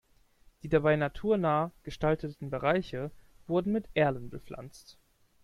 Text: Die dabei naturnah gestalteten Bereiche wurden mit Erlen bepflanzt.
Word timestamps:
Die 0.63 0.67
dabei 0.67 0.95
naturnah 0.95 1.69
gestalteten 1.83 2.49
Bereiche 2.49 3.11
wurden 3.45 3.71
mit 3.71 3.87
Erlen 3.93 4.31
bepflanzt. 4.31 4.97